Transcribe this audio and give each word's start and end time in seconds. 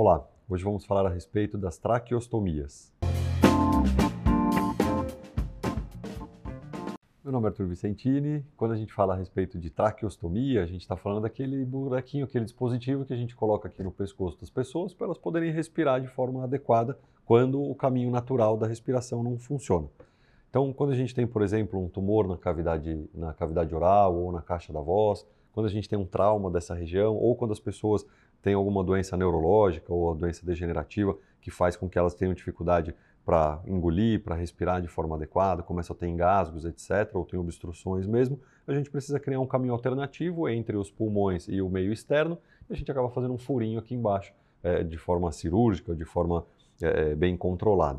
Olá, 0.00 0.24
hoje 0.48 0.62
vamos 0.62 0.84
falar 0.84 1.06
a 1.06 1.12
respeito 1.12 1.58
das 1.58 1.76
traqueostomias. 1.76 2.94
Meu 7.24 7.32
nome 7.32 7.46
é 7.46 7.48
Arthur 7.48 7.66
Vicentini. 7.66 8.46
Quando 8.56 8.74
a 8.74 8.76
gente 8.76 8.92
fala 8.92 9.14
a 9.14 9.16
respeito 9.16 9.58
de 9.58 9.70
traqueostomia, 9.70 10.62
a 10.62 10.66
gente 10.66 10.82
está 10.82 10.96
falando 10.96 11.22
daquele 11.22 11.64
buraquinho, 11.64 12.26
aquele 12.26 12.44
dispositivo 12.44 13.04
que 13.04 13.12
a 13.12 13.16
gente 13.16 13.34
coloca 13.34 13.66
aqui 13.66 13.82
no 13.82 13.90
pescoço 13.90 14.38
das 14.40 14.50
pessoas 14.50 14.94
para 14.94 15.06
elas 15.06 15.18
poderem 15.18 15.50
respirar 15.50 16.00
de 16.00 16.06
forma 16.06 16.44
adequada 16.44 16.96
quando 17.24 17.60
o 17.60 17.74
caminho 17.74 18.12
natural 18.12 18.56
da 18.56 18.68
respiração 18.68 19.24
não 19.24 19.36
funciona. 19.36 19.88
Então, 20.48 20.72
quando 20.72 20.92
a 20.92 20.96
gente 20.96 21.12
tem, 21.12 21.26
por 21.26 21.42
exemplo, 21.42 21.84
um 21.84 21.88
tumor 21.88 22.28
na 22.28 22.36
cavidade, 22.36 23.10
na 23.12 23.34
cavidade 23.34 23.74
oral 23.74 24.14
ou 24.14 24.30
na 24.30 24.42
caixa 24.42 24.72
da 24.72 24.80
voz, 24.80 25.26
quando 25.58 25.66
a 25.66 25.70
gente 25.70 25.88
tem 25.88 25.98
um 25.98 26.06
trauma 26.06 26.52
dessa 26.52 26.72
região, 26.72 27.16
ou 27.16 27.34
quando 27.34 27.50
as 27.50 27.58
pessoas 27.58 28.06
têm 28.40 28.54
alguma 28.54 28.84
doença 28.84 29.16
neurológica 29.16 29.92
ou 29.92 30.14
doença 30.14 30.46
degenerativa 30.46 31.18
que 31.40 31.50
faz 31.50 31.74
com 31.74 31.88
que 31.88 31.98
elas 31.98 32.14
tenham 32.14 32.32
dificuldade 32.32 32.94
para 33.26 33.60
engolir, 33.66 34.22
para 34.22 34.36
respirar 34.36 34.80
de 34.80 34.86
forma 34.86 35.16
adequada, 35.16 35.60
começam 35.60 35.96
a 35.96 35.98
ter 35.98 36.06
engasgos, 36.06 36.64
etc., 36.64 37.12
ou 37.14 37.24
tem 37.24 37.40
obstruções 37.40 38.06
mesmo, 38.06 38.38
a 38.68 38.72
gente 38.72 38.88
precisa 38.88 39.18
criar 39.18 39.40
um 39.40 39.48
caminho 39.48 39.72
alternativo 39.72 40.48
entre 40.48 40.76
os 40.76 40.92
pulmões 40.92 41.48
e 41.48 41.60
o 41.60 41.68
meio 41.68 41.92
externo, 41.92 42.38
e 42.70 42.72
a 42.72 42.76
gente 42.76 42.88
acaba 42.88 43.10
fazendo 43.10 43.34
um 43.34 43.38
furinho 43.38 43.80
aqui 43.80 43.96
embaixo, 43.96 44.32
é, 44.62 44.84
de 44.84 44.96
forma 44.96 45.32
cirúrgica, 45.32 45.92
de 45.92 46.04
forma 46.04 46.46
é, 46.80 47.16
bem 47.16 47.36
controlada. 47.36 47.98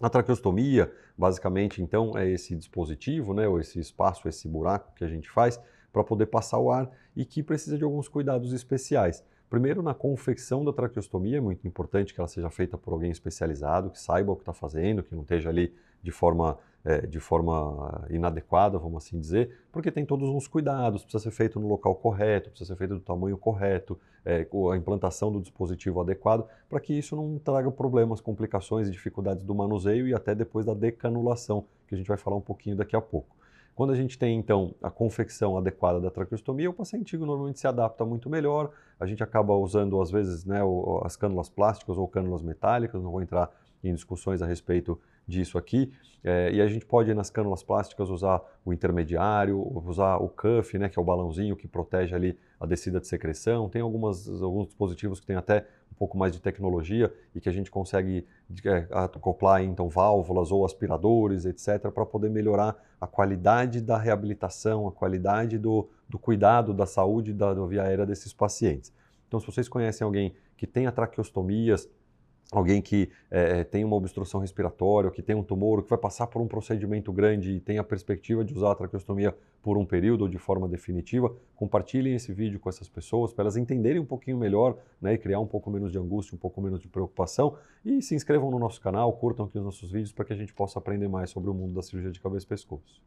A 0.00 0.08
traqueostomia, 0.08 0.90
basicamente, 1.18 1.82
então, 1.82 2.16
é 2.16 2.26
esse 2.30 2.56
dispositivo, 2.56 3.34
né, 3.34 3.46
ou 3.46 3.60
esse 3.60 3.78
espaço, 3.78 4.26
esse 4.26 4.48
buraco 4.48 4.94
que 4.94 5.04
a 5.04 5.08
gente 5.08 5.28
faz 5.28 5.60
para 5.92 6.04
poder 6.04 6.26
passar 6.26 6.58
o 6.58 6.70
ar 6.70 6.90
e 7.16 7.24
que 7.24 7.42
precisa 7.42 7.76
de 7.76 7.84
alguns 7.84 8.08
cuidados 8.08 8.52
especiais. 8.52 9.24
Primeiro, 9.48 9.82
na 9.82 9.94
confecção 9.94 10.62
da 10.62 10.72
traqueostomia, 10.72 11.38
é 11.38 11.40
muito 11.40 11.66
importante 11.66 12.12
que 12.12 12.20
ela 12.20 12.28
seja 12.28 12.50
feita 12.50 12.76
por 12.76 12.92
alguém 12.92 13.10
especializado, 13.10 13.90
que 13.90 13.98
saiba 13.98 14.32
o 14.32 14.36
que 14.36 14.42
está 14.42 14.52
fazendo, 14.52 15.02
que 15.02 15.14
não 15.14 15.22
esteja 15.22 15.48
ali 15.48 15.74
de 16.02 16.10
forma, 16.10 16.58
é, 16.84 17.06
de 17.06 17.18
forma 17.18 18.06
inadequada, 18.10 18.78
vamos 18.78 19.04
assim 19.04 19.18
dizer, 19.18 19.58
porque 19.72 19.90
tem 19.90 20.04
todos 20.04 20.28
uns 20.28 20.46
cuidados, 20.46 21.02
precisa 21.02 21.24
ser 21.24 21.30
feito 21.30 21.58
no 21.58 21.66
local 21.66 21.94
correto, 21.94 22.50
precisa 22.50 22.74
ser 22.74 22.78
feito 22.78 22.94
do 22.94 23.00
tamanho 23.00 23.38
correto, 23.38 23.98
é, 24.22 24.46
a 24.72 24.76
implantação 24.76 25.32
do 25.32 25.40
dispositivo 25.40 26.00
adequado, 26.02 26.46
para 26.68 26.78
que 26.78 26.92
isso 26.92 27.16
não 27.16 27.38
traga 27.38 27.70
problemas, 27.70 28.20
complicações 28.20 28.86
e 28.86 28.90
dificuldades 28.90 29.42
do 29.42 29.54
manuseio 29.54 30.06
e 30.06 30.14
até 30.14 30.34
depois 30.34 30.66
da 30.66 30.74
decanulação, 30.74 31.64
que 31.86 31.94
a 31.94 31.98
gente 31.98 32.06
vai 32.06 32.18
falar 32.18 32.36
um 32.36 32.42
pouquinho 32.42 32.76
daqui 32.76 32.94
a 32.94 33.00
pouco. 33.00 33.34
Quando 33.78 33.92
a 33.92 33.94
gente 33.94 34.18
tem, 34.18 34.36
então, 34.36 34.74
a 34.82 34.90
confecção 34.90 35.56
adequada 35.56 36.00
da 36.00 36.10
traqueostomia, 36.10 36.68
o 36.68 36.72
paciente 36.72 37.16
normalmente 37.16 37.60
se 37.60 37.66
adapta 37.68 38.04
muito 38.04 38.28
melhor. 38.28 38.72
A 38.98 39.06
gente 39.06 39.22
acaba 39.22 39.54
usando, 39.54 40.02
às 40.02 40.10
vezes, 40.10 40.44
né, 40.44 40.58
as 41.04 41.14
cânulas 41.14 41.48
plásticas 41.48 41.96
ou 41.96 42.08
cânulas 42.08 42.42
metálicas, 42.42 43.00
não 43.00 43.12
vou 43.12 43.22
entrar 43.22 43.48
em 43.82 43.94
discussões 43.94 44.42
a 44.42 44.46
respeito 44.46 45.00
disso 45.26 45.58
aqui. 45.58 45.92
É, 46.24 46.50
e 46.52 46.60
a 46.60 46.66
gente 46.66 46.84
pode, 46.84 47.12
nas 47.14 47.30
cânulas 47.30 47.62
plásticas, 47.62 48.10
usar 48.10 48.42
o 48.64 48.72
intermediário, 48.72 49.60
usar 49.86 50.16
o 50.16 50.28
cuff, 50.28 50.76
né, 50.76 50.88
que 50.88 50.98
é 50.98 51.02
o 51.02 51.04
balãozinho 51.04 51.54
que 51.54 51.68
protege 51.68 52.14
ali 52.14 52.36
a 52.58 52.66
descida 52.66 52.98
de 52.98 53.06
secreção. 53.06 53.68
Tem 53.68 53.80
algumas, 53.80 54.28
alguns 54.42 54.66
dispositivos 54.66 55.20
que 55.20 55.26
têm 55.26 55.36
até 55.36 55.64
um 55.92 55.94
pouco 55.94 56.18
mais 56.18 56.32
de 56.32 56.40
tecnologia 56.40 57.12
e 57.34 57.40
que 57.40 57.48
a 57.48 57.52
gente 57.52 57.70
consegue 57.70 58.26
é, 58.64 58.86
acoplar 58.90 59.62
então 59.62 59.88
válvulas 59.88 60.50
ou 60.50 60.64
aspiradores, 60.64 61.44
etc., 61.44 61.90
para 61.92 62.04
poder 62.04 62.30
melhorar 62.30 62.76
a 63.00 63.06
qualidade 63.06 63.80
da 63.80 63.96
reabilitação, 63.96 64.88
a 64.88 64.92
qualidade 64.92 65.56
do, 65.56 65.88
do 66.08 66.18
cuidado 66.18 66.74
da 66.74 66.86
saúde 66.86 67.32
da, 67.32 67.54
da 67.54 67.64
via 67.66 67.84
aérea 67.84 68.04
desses 68.04 68.32
pacientes. 68.32 68.92
Então, 69.28 69.38
se 69.38 69.46
vocês 69.46 69.68
conhecem 69.68 70.04
alguém 70.04 70.34
que 70.56 70.66
tenha 70.66 70.90
traqueostomias, 70.90 71.88
alguém 72.50 72.80
que 72.80 73.10
é, 73.30 73.62
tem 73.64 73.84
uma 73.84 73.96
obstrução 73.96 74.40
respiratória, 74.40 75.10
que 75.10 75.22
tem 75.22 75.36
um 75.36 75.42
tumor, 75.42 75.82
que 75.82 75.90
vai 75.90 75.98
passar 75.98 76.26
por 76.26 76.40
um 76.40 76.48
procedimento 76.48 77.12
grande 77.12 77.52
e 77.52 77.60
tem 77.60 77.78
a 77.78 77.84
perspectiva 77.84 78.44
de 78.44 78.54
usar 78.54 78.72
a 78.72 78.74
traqueostomia 78.74 79.36
por 79.62 79.76
um 79.76 79.84
período 79.84 80.22
ou 80.22 80.28
de 80.28 80.38
forma 80.38 80.66
definitiva, 80.68 81.34
compartilhem 81.54 82.14
esse 82.14 82.32
vídeo 82.32 82.58
com 82.58 82.68
essas 82.68 82.88
pessoas 82.88 83.32
para 83.32 83.44
elas 83.44 83.56
entenderem 83.56 84.00
um 84.00 84.06
pouquinho 84.06 84.38
melhor 84.38 84.78
né, 85.00 85.14
e 85.14 85.18
criar 85.18 85.40
um 85.40 85.46
pouco 85.46 85.70
menos 85.70 85.92
de 85.92 85.98
angústia, 85.98 86.34
um 86.34 86.38
pouco 86.38 86.60
menos 86.60 86.80
de 86.80 86.88
preocupação 86.88 87.56
e 87.84 88.00
se 88.00 88.14
inscrevam 88.14 88.50
no 88.50 88.58
nosso 88.58 88.80
canal, 88.80 89.12
curtam 89.12 89.46
aqui 89.46 89.58
os 89.58 89.64
nossos 89.64 89.90
vídeos 89.90 90.12
para 90.12 90.24
que 90.24 90.32
a 90.32 90.36
gente 90.36 90.54
possa 90.54 90.78
aprender 90.78 91.08
mais 91.08 91.30
sobre 91.30 91.50
o 91.50 91.54
mundo 91.54 91.74
da 91.74 91.82
cirurgia 91.82 92.10
de 92.10 92.20
cabeça 92.20 92.46
e 92.46 92.48
pescoço. 92.48 93.02